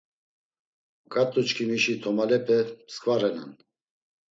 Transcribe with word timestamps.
Ǩat̆uçkimişi 1.13 1.93
tomalepe 2.01 2.59
mskva 2.87 3.15
renan. 3.21 3.51